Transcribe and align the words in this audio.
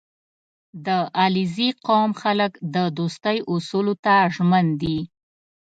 •د 0.85 0.87
علیزي 1.21 1.69
قوم 1.87 2.11
خلک 2.21 2.51
د 2.75 2.77
دوستۍ 2.97 3.37
اصولو 3.53 3.93
ته 4.05 4.15
ژمن 4.35 4.65
دي. 4.81 4.99